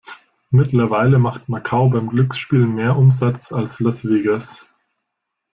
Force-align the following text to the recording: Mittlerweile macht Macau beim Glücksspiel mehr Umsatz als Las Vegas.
Mittlerweile 0.49 1.19
macht 1.19 1.47
Macau 1.47 1.87
beim 1.87 2.07
Glücksspiel 2.09 2.65
mehr 2.65 2.97
Umsatz 2.97 3.51
als 3.53 3.79
Las 3.79 4.03
Vegas. 4.03 4.65